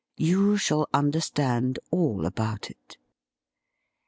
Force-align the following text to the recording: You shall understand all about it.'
You 0.17 0.57
shall 0.57 0.87
understand 0.95 1.77
all 1.91 2.25
about 2.25 2.71
it.' 2.71 2.97